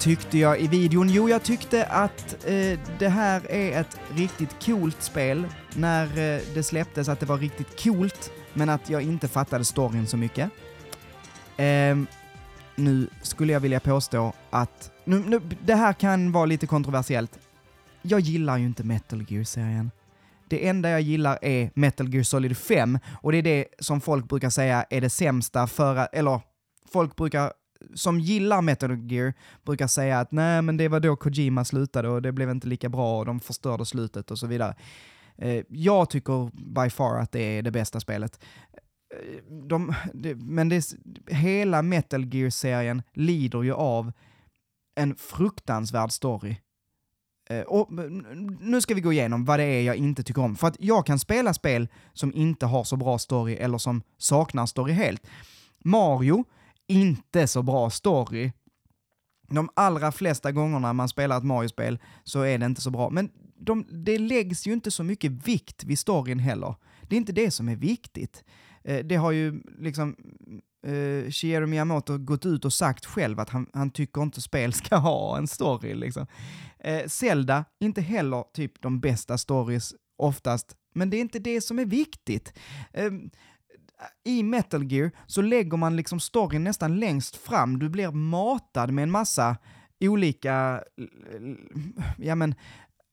[0.00, 1.08] Tyckte jag i videon?
[1.08, 5.46] Jo, jag tyckte att eh, det här är ett riktigt coolt spel.
[5.74, 10.06] När eh, det släpptes att det var riktigt coolt, men att jag inte fattade storyn
[10.06, 10.50] så mycket.
[11.56, 11.98] Eh,
[12.76, 17.38] nu skulle jag vilja påstå att, nu, nu, det här kan vara lite kontroversiellt.
[18.02, 19.90] Jag gillar ju inte Metal Gear-serien.
[20.48, 24.28] Det enda jag gillar är Metal Gear Solid 5 och det är det som folk
[24.28, 26.40] brukar säga är det sämsta för att, eller
[26.92, 27.52] folk brukar
[27.94, 32.22] som gillar Metal Gear brukar säga att nej men det var då Kojima slutade och
[32.22, 34.74] det blev inte lika bra och de förstörde slutet och så vidare.
[35.36, 38.40] Eh, jag tycker by far att det är det bästa spelet.
[39.14, 40.94] Eh, de, det, men det,
[41.26, 44.12] hela Metal Gear-serien lider ju av
[45.00, 46.56] en fruktansvärd story.
[47.50, 47.88] Eh, och
[48.60, 50.56] nu ska vi gå igenom vad det är jag inte tycker om.
[50.56, 54.66] För att jag kan spela spel som inte har så bra story eller som saknar
[54.66, 55.26] story helt.
[55.84, 56.44] Mario,
[56.90, 58.52] inte så bra story.
[59.48, 63.10] De allra flesta gångerna man spelar ett Mario-spel så är det inte så bra.
[63.10, 66.74] Men de, det läggs ju inte så mycket vikt vid storyn heller.
[67.02, 68.44] Det är inte det som är viktigt.
[68.84, 70.16] Eh, det har ju liksom
[70.86, 74.96] eh, Shigeru Miyamoto gått ut och sagt själv att han, han tycker inte spel ska
[74.96, 75.94] ha en story.
[75.94, 76.26] Liksom.
[76.78, 81.78] Eh, Zelda, inte heller typ de bästa stories oftast, men det är inte det som
[81.78, 82.52] är viktigt.
[82.92, 83.10] Eh,
[84.24, 87.78] i Metal Gear så lägger man liksom storyn nästan längst fram.
[87.78, 89.56] Du blir matad med en massa
[90.00, 90.84] olika,
[92.18, 92.54] ja men,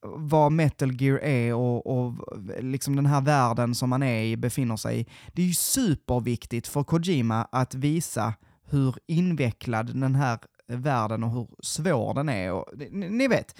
[0.02, 2.14] vad Metal Gear är och, och
[2.60, 5.06] liksom den här världen som man är i, befinner sig i.
[5.34, 11.48] Det är ju superviktigt för Kojima att visa hur invecklad den här världen och hur
[11.60, 12.54] svår den är.
[12.54, 13.60] Och, ni, ni vet,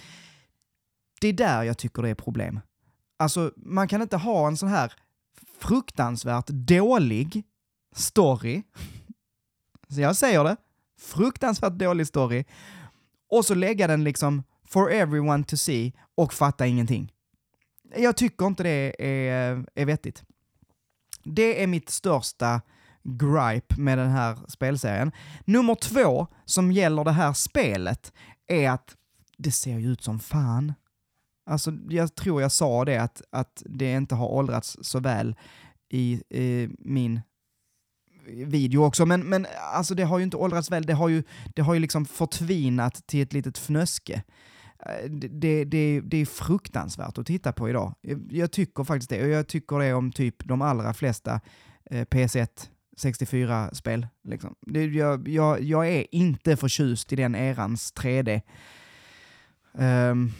[1.20, 2.60] det är där jag tycker det är problem.
[3.18, 4.92] Alltså, man kan inte ha en sån här
[5.60, 7.44] fruktansvärt dålig
[7.94, 8.62] story.
[9.88, 10.56] Så jag säger det,
[11.00, 12.44] fruktansvärt dålig story.
[13.30, 17.12] Och så lägga den liksom for everyone to see och fatta ingenting.
[17.96, 20.24] Jag tycker inte det är, är vettigt.
[21.24, 22.60] Det är mitt största
[23.02, 25.12] gripe med den här spelserien.
[25.44, 28.12] Nummer två, som gäller det här spelet,
[28.46, 28.96] är att
[29.36, 30.72] det ser ju ut som fan.
[31.48, 35.36] Alltså, jag tror jag sa det, att, att det inte har åldrats så väl
[35.88, 37.20] i i min
[38.30, 41.22] video också, men, men alltså det har ju inte åldrats väl, det har ju,
[41.54, 44.22] det har ju liksom förtvinat till ett litet fnöske.
[44.86, 47.94] Eh, det, det, det är fruktansvärt att titta på idag.
[48.00, 51.40] Jag, jag tycker faktiskt det, och jag tycker det om typ de allra flesta
[51.90, 52.48] eh, PS1
[52.98, 54.06] 64-spel.
[54.24, 54.54] Liksom.
[54.92, 58.40] jag, jag, jag är inte förtjust i den erans 3D.
[59.72, 60.32] Um, ehm,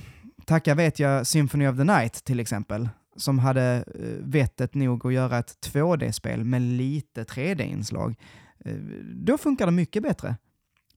[0.49, 5.13] tacka vet jag Symphony of the Night till exempel, som hade eh, vettet nog att
[5.13, 8.17] göra ett 2D-spel med lite 3D-inslag.
[8.65, 8.75] Eh,
[9.15, 10.37] då funkar det mycket bättre.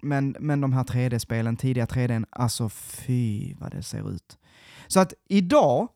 [0.01, 4.37] Men, men de här 3D-spelen, tidiga 3D, alltså fy vad det ser ut.
[4.87, 5.87] Så att idag,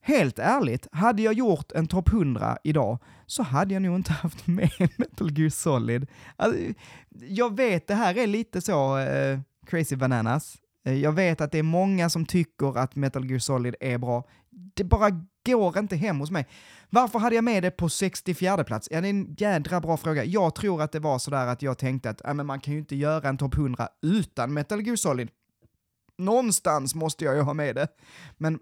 [0.00, 4.46] helt ärligt, hade jag gjort en topp 100 idag så hade jag nog inte haft
[4.46, 6.06] med Metal Gear Solid.
[6.36, 6.60] Alltså,
[7.28, 10.56] jag vet, det här är lite så eh, crazy bananas.
[10.84, 14.24] Eh, jag vet att det är många som tycker att Metal Gear Solid är bra.
[14.50, 15.10] Det bara
[15.46, 16.46] går inte hem hos mig.
[16.90, 18.88] Varför hade jag med det på 64 plats?
[18.90, 20.24] Ja, det är en jädra bra fråga.
[20.24, 22.80] Jag tror att det var sådär att jag tänkte att äh, men man kan ju
[22.80, 25.30] inte göra en topp 100 utan Metal Gear Solid.
[26.18, 27.88] Någonstans måste jag ju ha med det.
[28.36, 28.58] Men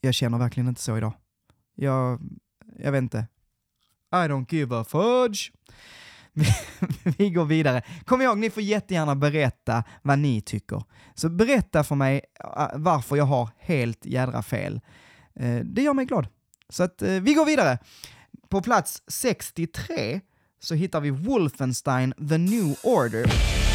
[0.00, 1.12] jag känner verkligen inte så idag.
[1.74, 2.20] Jag,
[2.78, 3.26] jag vet inte.
[4.12, 5.52] I don't give a fudge.
[7.18, 7.82] vi går vidare.
[8.04, 10.82] Kom ihåg, ni får jättegärna berätta vad ni tycker.
[11.14, 12.20] Så berätta för mig
[12.56, 14.80] äh, varför jag har helt jädra fel.
[15.40, 16.26] Eh, det gör mig glad.
[16.68, 17.78] Så att eh, vi går vidare.
[18.48, 20.20] På plats 63
[20.60, 23.65] så hittar vi Wolfenstein The New Order.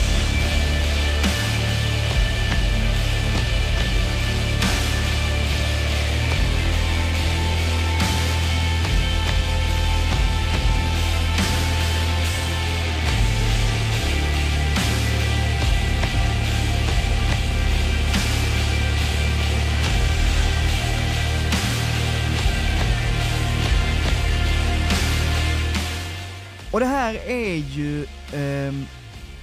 [26.71, 28.03] Och det här är ju
[28.34, 28.73] eh,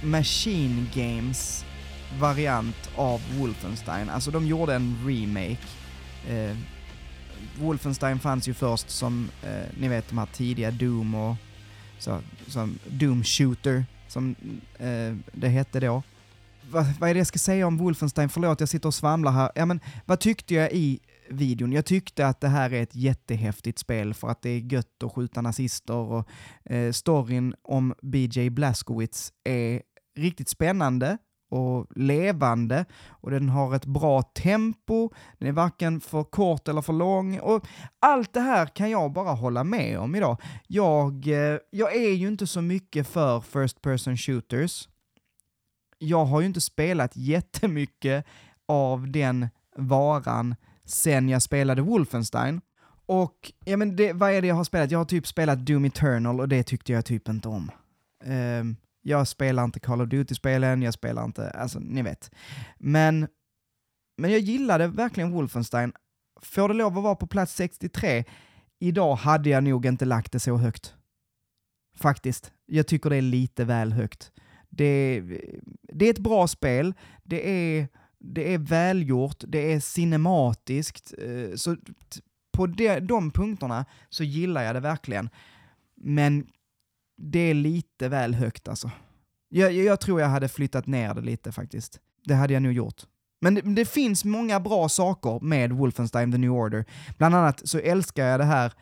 [0.03, 1.65] Machine Games
[2.19, 4.09] variant av Wolfenstein.
[4.09, 5.67] Alltså de gjorde en remake.
[6.29, 6.57] Eh,
[7.59, 11.35] Wolfenstein fanns ju först som, eh, ni vet de här tidiga Doom och
[11.99, 14.35] så, som Doom Shooter, som
[14.79, 16.03] eh, det hette då.
[16.71, 18.29] Va, vad är det jag ska säga om Wolfenstein?
[18.29, 19.51] Förlåt, jag sitter och svamlar här.
[19.55, 21.71] Ja, men vad tyckte jag i videon.
[21.71, 25.13] Jag tyckte att det här är ett jättehäftigt spel för att det är gött att
[25.13, 26.29] skjuta nazister och
[26.65, 29.81] eh, storyn om BJ Blazkowicz är
[30.17, 31.17] riktigt spännande
[31.49, 36.93] och levande och den har ett bra tempo, den är varken för kort eller för
[36.93, 37.67] lång och
[37.99, 40.41] allt det här kan jag bara hålla med om idag.
[40.67, 44.89] Jag, eh, jag är ju inte så mycket för First Person Shooters.
[45.97, 48.25] Jag har ju inte spelat jättemycket
[48.67, 50.55] av den varan
[50.89, 52.61] sen jag spelade Wolfenstein.
[53.05, 54.91] Och ja, men det, vad är det jag har spelat?
[54.91, 57.71] Jag har typ spelat Doom Eternal och det tyckte jag typ inte om.
[58.25, 62.31] Um, jag spelar inte Call of Duty-spelen, jag spelar inte, alltså ni vet.
[62.77, 63.27] Men,
[64.17, 65.93] men jag gillade verkligen Wolfenstein.
[66.41, 68.23] Får det lov att vara på plats 63,
[68.79, 70.95] idag hade jag nog inte lagt det så högt.
[71.97, 72.51] Faktiskt.
[72.65, 74.31] Jag tycker det är lite väl högt.
[74.69, 75.21] Det,
[75.93, 77.87] det är ett bra spel, det är,
[78.19, 81.75] det är välgjort, det är cinematiskt, eh, så
[82.51, 85.29] på de, de punkterna så gillar jag det verkligen.
[85.95, 86.47] Men
[87.17, 88.91] det är lite väl högt alltså.
[89.49, 91.99] Jag, jag, tror jag hade flyttat ner det lite faktiskt.
[92.23, 93.03] Det hade jag nog gjort.
[93.41, 96.85] Men det, det, finns många bra saker med Wolfenstein The New Order.
[97.17, 98.73] Bland annat så älskar jag det här,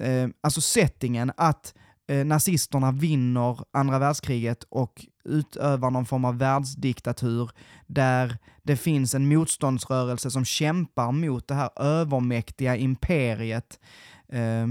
[0.00, 1.74] eh, alltså settingen, att
[2.08, 7.50] eh, nazisterna vinner andra världskriget och utövar någon form av världsdiktatur
[7.86, 13.80] där det finns en motståndsrörelse som kämpar mot det här övermäktiga imperiet.
[14.28, 14.66] Eh,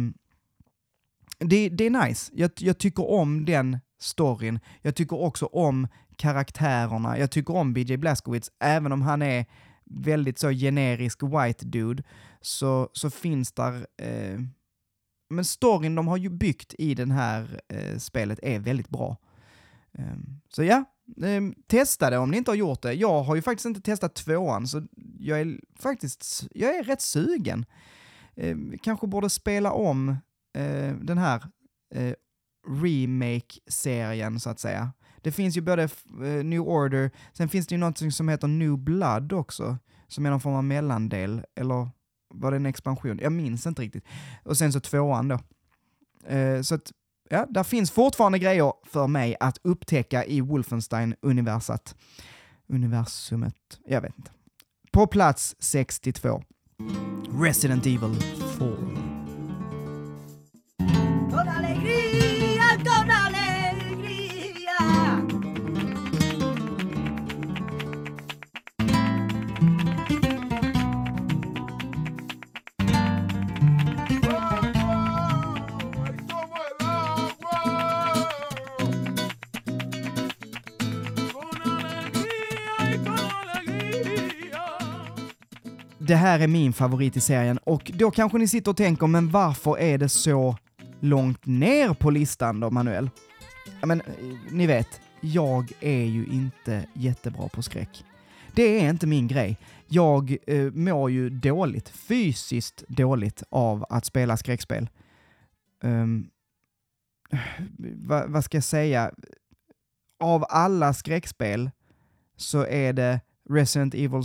[1.39, 2.31] det, det, är nice.
[2.35, 4.59] Jag, jag tycker om den storyn.
[4.81, 7.19] Jag tycker också om karaktärerna.
[7.19, 9.45] Jag tycker om BJ Blazkowicz, även om han är
[9.85, 12.03] väldigt så generisk white dude,
[12.41, 13.87] så, så finns där...
[13.97, 14.39] Eh,
[15.31, 19.17] men storyn de har ju byggt i det här eh, spelet är väldigt bra.
[19.93, 20.15] Eh,
[20.49, 20.83] så ja,
[21.23, 22.93] ehm, testa det om ni inte har gjort det.
[22.93, 24.87] Jag har ju faktiskt inte testat tvåan, så
[25.19, 27.65] jag är faktiskt jag är rätt sugen.
[28.35, 30.09] Ehm, kanske borde spela om
[30.53, 31.43] eh, den här
[31.95, 32.13] eh,
[32.67, 34.91] remake-serien så att säga.
[35.21, 35.89] Det finns ju både
[36.21, 40.29] uh, New Order, sen finns det ju något som heter New Blood också, som är
[40.29, 41.89] någon form av mellandel, eller
[42.33, 43.19] var det en expansion?
[43.21, 44.05] Jag minns inte riktigt.
[44.43, 45.39] Och sen så tvåan då.
[46.27, 46.91] Eh, så att,
[47.29, 51.95] ja, där finns fortfarande grejer för mig att upptäcka i Wolfenstein-universat.
[52.67, 54.31] Universumet, jag vet inte.
[54.91, 56.43] På plats 62.
[57.41, 58.21] Resident Evil
[58.59, 59.00] 4.
[86.11, 89.29] Det här är min favorit i serien och då kanske ni sitter och tänker, men
[89.29, 90.57] varför är det så
[90.99, 93.09] långt ner på listan då, Manuel?
[93.79, 94.07] Ja, men eh,
[94.49, 98.05] ni vet, jag är ju inte jättebra på skräck.
[98.53, 99.57] Det är inte min grej.
[99.87, 104.89] Jag eh, mår ju dåligt, fysiskt dåligt, av att spela skräckspel.
[105.83, 106.29] Um,
[108.07, 109.11] vad, vad ska jag säga?
[110.19, 111.71] Av alla skräckspel
[112.37, 113.19] så är det
[113.51, 114.23] Resident Evil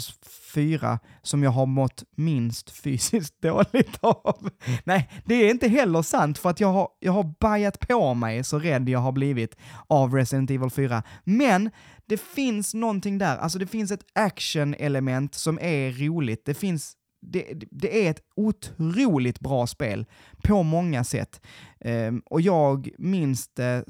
[0.55, 4.51] 4 som jag har mått minst fysiskt dåligt av.
[4.85, 8.45] Nej, det är inte heller sant för att jag har, jag har bajat på mig
[8.45, 11.03] så rädd jag har blivit av Resident Evil 4.
[11.25, 11.71] Men
[12.07, 16.45] det finns någonting där, alltså det finns ett action-element som är roligt.
[16.45, 20.07] Det finns det, det, är ett otroligt bra spel
[20.43, 21.41] på många sätt.
[21.85, 23.85] Um, och jag minns det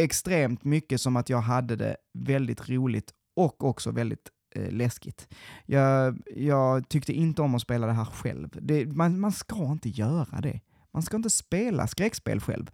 [0.00, 5.34] extremt mycket som att jag hade det väldigt roligt och också väldigt eh, läskigt.
[5.66, 8.48] Jag, jag, tyckte inte om att spela det här själv.
[8.62, 10.60] Det, man, man, ska inte göra det.
[10.92, 12.70] Man ska inte spela skräckspel själv.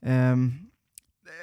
[0.00, 0.70] Um,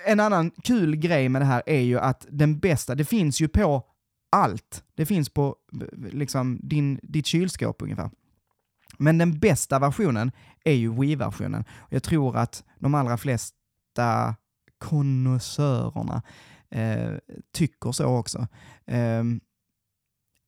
[0.05, 3.47] en annan kul grej med det här är ju att den bästa, det finns ju
[3.47, 3.85] på
[4.31, 4.83] allt.
[4.95, 5.55] Det finns på
[6.11, 8.09] liksom din, ditt kylskåp ungefär.
[8.97, 10.31] Men den bästa versionen
[10.63, 11.65] är ju Wii-versionen.
[11.89, 14.35] Jag tror att de allra flesta
[14.77, 16.21] konnässörerna
[16.71, 17.13] eh,
[17.53, 18.47] tycker så också.
[18.85, 19.23] Eh,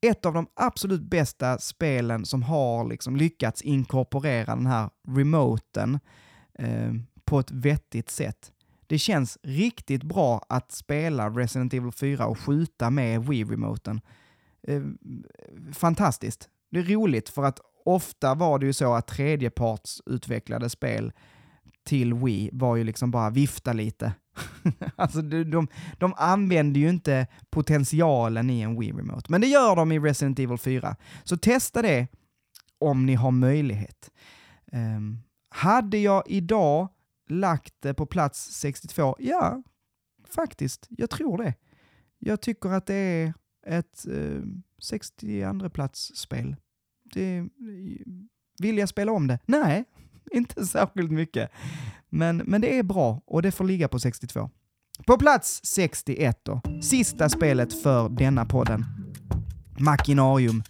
[0.04, 6.00] ett av de absolut bästa spelen som har liksom lyckats inkorporera den här remoten
[6.60, 6.94] eh,
[7.26, 8.52] på ett vettigt sätt.
[8.88, 14.02] Det känns riktigt bra att spela Resident Evil 4 och skjuta med Wii-remoten.
[14.68, 14.82] Eh,
[15.74, 16.50] fantastiskt.
[16.72, 21.14] Det är roligt för att ofta var det ju så att tredjepartsutvecklade spel
[21.84, 24.14] till Wii var ju liksom bara vifta lite
[24.96, 25.68] alltså de, de,
[25.98, 30.40] de använder ju inte potentialen i en Wii Remote, men det gör de i Resident
[30.40, 30.96] Evil 4.
[31.24, 32.08] Så testa det
[32.80, 34.12] om ni har möjlighet.
[34.72, 35.20] Um,
[35.50, 36.90] hade jag idag
[37.30, 39.16] lagt det på plats 62?
[39.20, 39.64] Ja,
[40.36, 40.88] faktiskt.
[40.90, 41.54] Jag tror det.
[42.20, 43.34] jag tycker att det är
[43.68, 46.56] ett ehm, uh, 62 plats spel.
[47.14, 47.50] Det,
[48.60, 49.40] vill jag spela om det?
[49.46, 49.86] Nej,
[50.32, 51.52] inte särskilt mycket.
[52.10, 54.50] Men, men det är bra och det får ligga på 62.
[55.08, 58.86] På plats 61 då, sista spelet för denna podden.
[59.80, 60.64] Machinarium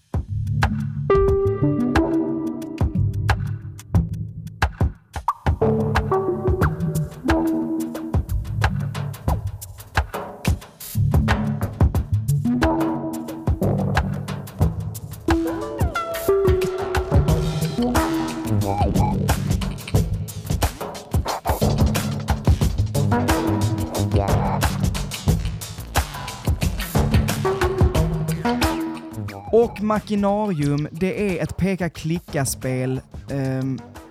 [29.53, 33.64] Och Machinarium, det är ett peka-klicka-spel eh,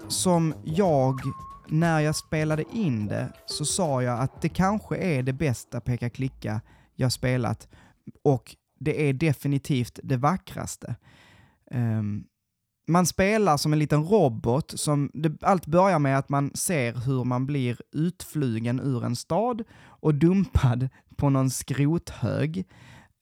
[0.08, 1.20] som jag,
[1.68, 6.60] när jag spelade in det, så sa jag att det kanske är det bästa peka-klicka
[6.94, 7.68] jag spelat.
[8.24, 10.94] Och det är definitivt det vackraste.
[11.70, 12.02] Eh,
[12.86, 17.24] man spelar som en liten robot, som det, allt börjar med att man ser hur
[17.24, 22.66] man blir utflugen ur en stad och dumpad på någon skrothög.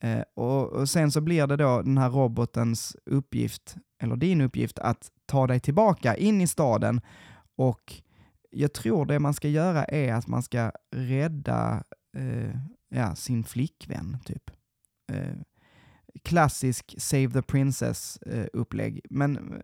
[0.03, 4.79] Eh, och, och, sen så blir det då den här robotens uppgift, eller din uppgift,
[4.79, 7.01] att ta dig tillbaka in i staden
[7.55, 8.01] och
[8.51, 11.83] jag tror det man ska göra är att man ska rädda
[12.17, 12.55] eh,
[12.89, 14.51] ja, sin flickvän, typ.
[15.11, 15.35] Eh,
[16.23, 19.59] klassisk Save the Princess-upplägg, eh, men eh,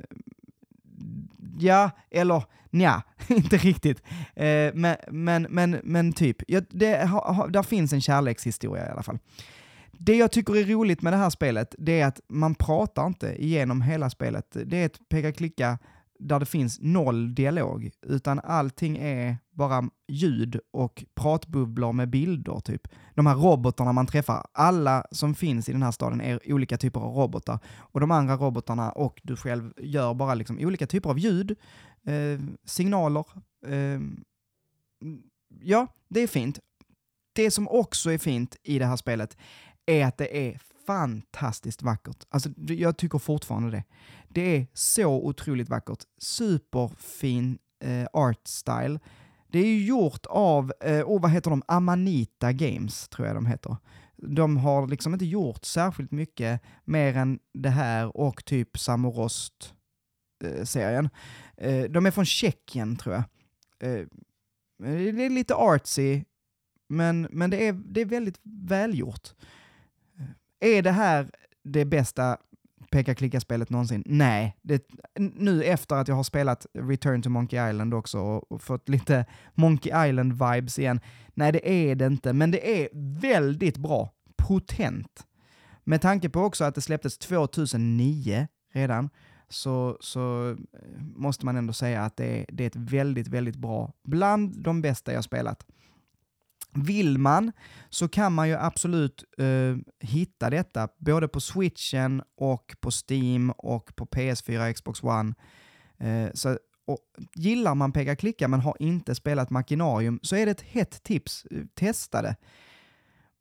[1.59, 4.01] ja, eller nja, inte riktigt.
[4.35, 8.89] Eh, men, men, men, men typ, ja, det, ha, ha, där finns en kärlekshistoria i
[8.89, 9.19] alla fall.
[9.99, 13.43] Det jag tycker är roligt med det här spelet, det är att man pratar inte
[13.43, 14.57] igenom hela spelet.
[14.65, 15.77] Det är ett peka-klicka
[16.19, 22.87] där det finns noll dialog, utan allting är bara ljud och pratbubblor med bilder typ.
[23.15, 26.99] De här robotarna man träffar, alla som finns i den här staden är olika typer
[26.99, 27.59] av robotar.
[27.77, 31.51] Och de andra robotarna och du själv gör bara liksom olika typer av ljud,
[32.03, 33.25] eh, signaler.
[33.65, 33.99] Eh,
[35.61, 36.59] ja, det är fint.
[37.33, 39.37] Det som också är fint i det här spelet
[39.85, 42.25] är att det är fantastiskt vackert.
[42.29, 43.83] Alltså, jag tycker fortfarande det.
[44.29, 46.03] Det är så otroligt vackert.
[46.17, 48.99] Superfin eh, art style.
[49.47, 53.45] Det är ju gjort av, eh, oh, vad heter de, Amanita Games, tror jag de
[53.45, 53.77] heter.
[54.15, 61.09] De har liksom inte gjort särskilt mycket mer än det här och typ Samorost-serien.
[61.57, 63.23] Eh, eh, de är från Tjeckien, tror jag.
[63.79, 64.05] Eh,
[64.79, 66.23] det är lite artsy,
[66.89, 69.33] men, men det, är, det är väldigt välgjort.
[70.59, 71.29] Är det här
[71.63, 72.37] det bästa
[72.91, 74.03] peka-klicka-spelet någonsin?
[74.05, 74.57] Nej.
[74.61, 79.25] Det, nu efter att jag har spelat Return to Monkey Island också och, fått lite
[79.53, 80.99] Monkey Island-vibes igen.
[81.33, 82.89] Nej, det är det inte, men det är
[83.21, 84.13] väldigt bra.
[84.35, 85.27] Potent.
[85.83, 89.09] Med tanke på också att det släpptes 2009 redan,
[89.49, 90.57] så, så eh,
[91.15, 94.81] måste man ändå säga att det är, det är ett väldigt, väldigt bra, bland de
[94.81, 95.65] bästa jag spelat.
[96.77, 97.51] Vill man
[97.89, 103.95] så kan man ju absolut uh, hitta detta både på switchen och på Steam och
[103.95, 105.33] på PS4 Xbox One.
[106.03, 106.99] Uh, så, och
[107.35, 111.45] gillar man peka klicka men har inte spelat Machinarium så är det ett hett tips.
[111.75, 112.35] Testa det.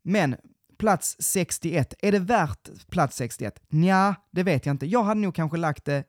[0.03, 0.37] Men
[0.79, 3.63] plats 61, är det värt plats 61?
[3.69, 4.87] Nja, det vet jag inte.
[4.87, 6.05] Jag hade nog kanske lagt det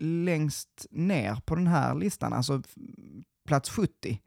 [0.00, 2.62] längst ner på den här listan, alltså
[3.46, 4.20] plats 70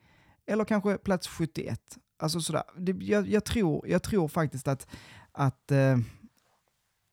[0.47, 1.79] eller kanske plats 71.
[2.19, 2.63] Alltså sådär.
[2.77, 4.87] Det, jag, jag, tror, jag tror faktiskt att,
[5.31, 5.97] att, eh,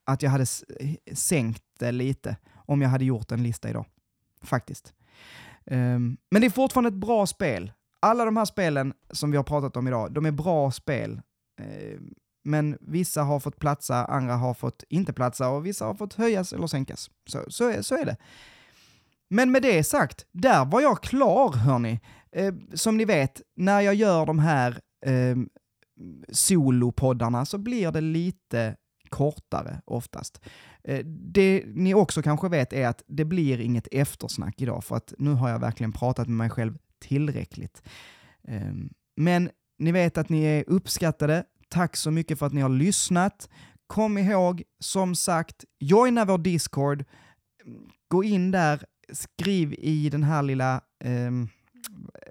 [0.04, 0.46] att jag hade
[1.12, 3.86] sänkt det lite om jag hade gjort en lista idag.
[4.42, 4.94] Faktiskt.
[5.64, 7.72] Um, men det är fortfarande ett bra spel.
[8.00, 11.22] Alla de här spelen som vi har pratat om idag, de är bra spel.
[11.60, 12.00] Uh,
[12.44, 16.52] men vissa har fått platsa, andra har fått inte platsa och vissa har fått höjas
[16.52, 17.10] eller sänkas.
[17.26, 18.16] Så, så, är, så är det.
[19.28, 22.00] Men med det sagt, där var jag klar hörni.
[22.32, 25.36] Eh, som ni vet, när jag gör de här eh,
[26.28, 28.76] solopoddarna så blir det lite
[29.08, 30.40] kortare oftast.
[30.84, 35.14] Eh, det ni också kanske vet är att det blir inget eftersnack idag för att
[35.18, 37.82] nu har jag verkligen pratat med mig själv tillräckligt.
[38.48, 41.44] Ehm, men ni vet att ni är uppskattade.
[41.68, 43.48] Tack så mycket för att ni har lyssnat.
[43.86, 47.04] Kom ihåg, som sagt, joina vår Discord.
[48.08, 51.30] Gå in där, skriv i den här lilla eh,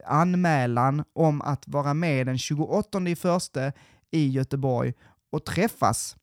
[0.06, 3.72] anmälan om att vara med den 28 i första
[4.12, 4.94] i Göteborg
[5.30, 6.16] och träffas.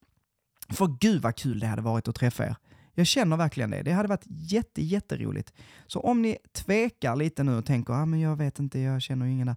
[0.68, 2.56] För gud vad kul det hade varit att träffa er.
[2.94, 3.82] Jag känner verkligen det.
[3.82, 5.52] Det hade varit jätte, jätteroligt.
[5.86, 9.26] Så om ni tvekar lite nu och tänker, ah, men jag vet inte, jag känner
[9.26, 9.56] ingen där.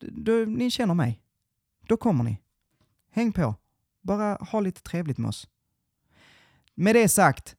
[0.00, 1.22] Då, ni känner mig.
[1.86, 2.38] Då kommer ni.
[3.10, 3.54] Häng på.
[4.02, 5.48] bara ha lite trevligt med oss.
[6.74, 7.56] Med det sagt,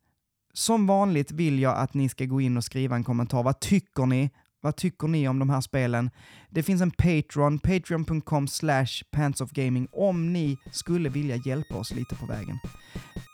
[0.53, 3.43] som vanligt vill jag att ni ska gå in och skriva en kommentar.
[3.43, 4.29] Vad tycker ni?
[4.61, 6.09] Vad tycker ni om de här spelen?
[6.49, 12.25] Det finns en Patreon, patreon.com slash pantsofgaming om ni skulle vilja hjälpa oss lite på
[12.25, 12.59] vägen.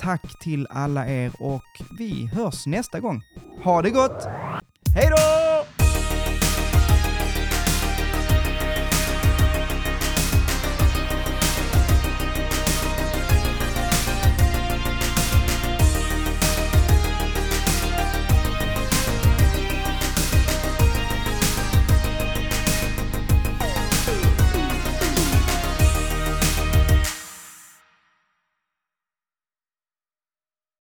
[0.02, 1.64] Tack till alla er och
[1.98, 3.22] vi hörs nästa gång.
[3.64, 4.26] Ha det gott!
[4.96, 5.55] Hej då!